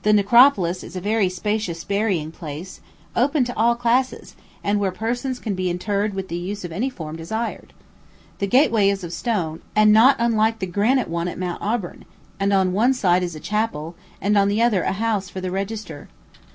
[0.00, 2.80] The Necropolis is a very spacious burying place,
[3.14, 6.88] open to all classes, and where persons can be interred with the use of any
[6.88, 7.74] form desired.
[8.38, 12.06] The gateway is of stone, and not unlike the granite one at Mount Auburn;
[12.40, 15.50] and on one side is a chapel, and on the other a house for the
[15.50, 16.08] register.